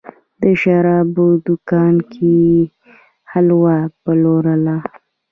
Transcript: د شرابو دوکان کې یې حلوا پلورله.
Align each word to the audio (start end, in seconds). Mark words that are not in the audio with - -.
د 0.41 0.43
شرابو 0.61 1.25
دوکان 1.47 1.95
کې 2.11 2.31
یې 2.43 2.61
حلوا 3.31 3.77
پلورله. 4.03 4.77